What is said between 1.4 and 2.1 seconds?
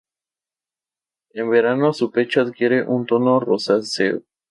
verano su